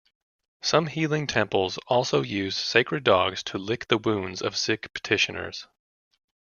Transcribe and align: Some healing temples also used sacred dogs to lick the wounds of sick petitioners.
Some 0.63 0.87
healing 0.87 1.27
temples 1.27 1.77
also 1.87 2.23
used 2.23 2.57
sacred 2.57 3.03
dogs 3.03 3.43
to 3.43 3.59
lick 3.59 3.87
the 3.87 3.99
wounds 3.99 4.41
of 4.41 4.57
sick 4.57 4.91
petitioners. 4.95 5.67